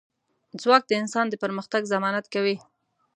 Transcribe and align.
ځواک 0.61 0.83
د 0.87 0.91
انسان 1.01 1.25
د 1.29 1.33
پرمختګ 1.43 1.81
ضمانت 1.93 2.25
کوي. 2.33 2.55